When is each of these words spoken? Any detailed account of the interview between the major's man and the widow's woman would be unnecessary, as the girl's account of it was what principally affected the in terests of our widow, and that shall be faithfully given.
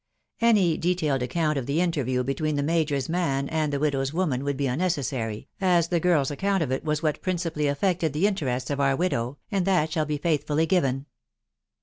Any 0.39 0.77
detailed 0.79 1.21
account 1.21 1.59
of 1.59 1.67
the 1.67 1.79
interview 1.79 2.23
between 2.23 2.55
the 2.55 2.63
major's 2.63 3.07
man 3.07 3.47
and 3.49 3.71
the 3.71 3.79
widow's 3.79 4.11
woman 4.11 4.43
would 4.43 4.57
be 4.57 4.65
unnecessary, 4.65 5.47
as 5.59 5.89
the 5.89 5.99
girl's 5.99 6.31
account 6.31 6.63
of 6.63 6.71
it 6.71 6.83
was 6.83 7.03
what 7.03 7.21
principally 7.21 7.67
affected 7.67 8.11
the 8.11 8.25
in 8.25 8.33
terests 8.33 8.71
of 8.71 8.79
our 8.79 8.95
widow, 8.95 9.37
and 9.51 9.63
that 9.67 9.91
shall 9.91 10.05
be 10.07 10.17
faithfully 10.17 10.65
given. 10.65 11.05